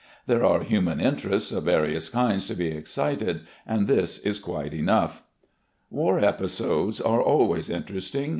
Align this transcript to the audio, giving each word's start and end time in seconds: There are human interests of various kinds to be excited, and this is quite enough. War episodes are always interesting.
There 0.25 0.43
are 0.43 0.63
human 0.63 0.99
interests 0.99 1.51
of 1.51 1.65
various 1.65 2.09
kinds 2.09 2.47
to 2.47 2.55
be 2.55 2.69
excited, 2.69 3.41
and 3.67 3.85
this 3.87 4.17
is 4.17 4.39
quite 4.39 4.73
enough. 4.73 5.21
War 5.91 6.17
episodes 6.19 6.99
are 6.99 7.21
always 7.21 7.69
interesting. 7.69 8.29